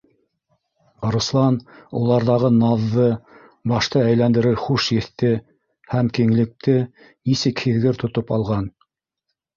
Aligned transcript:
Руслан 1.15 1.57
уларҙағы 1.99 2.49
наҙҙы, 2.55 3.05
башты 3.73 4.01
әйләндерер 4.05 4.57
хуш 4.63 4.87
еҫте 4.97 5.29
һәм 5.93 6.11
киңлекте 6.19 6.79
нисек 6.87 7.67
һиҙгер 7.67 8.01
тотоп 8.07 8.33
алған... 8.41 8.71